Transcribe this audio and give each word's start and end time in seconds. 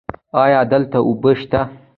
ایا 0.43 0.61
دلته 0.71 0.97
اوبه 1.07 1.31
شته؟ 1.39 1.61